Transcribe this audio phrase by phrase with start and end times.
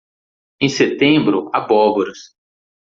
[0.59, 2.33] Em setembro, abóboras.